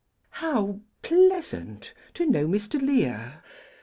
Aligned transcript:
"How 0.31 0.79
pleasant 1.03 1.93
to 2.15 2.25
know 2.25 2.47
Mr. 2.47 2.81
Lear!" 2.81 3.43